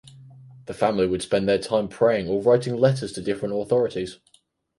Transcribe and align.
The 0.65 0.73
family 0.73 1.05
would 1.05 1.21
spend 1.21 1.47
their 1.47 1.59
time 1.59 1.87
praying 1.87 2.27
or 2.27 2.41
writing 2.41 2.75
letters 2.75 3.11
to 3.13 3.21
different 3.21 3.53
authorities. 3.53 4.17